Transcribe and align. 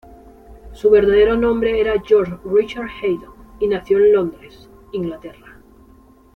Su 0.73 0.89
verdadero 0.89 1.37
nombre 1.37 1.79
era 1.79 1.93
George 2.03 2.35
Richard 2.45 2.87
Haydon, 3.03 3.35
y 3.59 3.67
nació 3.67 3.99
en 3.99 4.13
Londres, 4.13 4.67
Inglaterra. 4.93 5.59